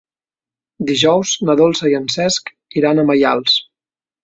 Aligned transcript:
Dijous 0.91 1.33
na 1.51 1.57
Dolça 1.61 1.93
i 1.93 1.97
en 1.99 2.09
Cesc 2.15 2.51
iran 2.83 3.05
a 3.05 3.09
Maials. 3.13 3.63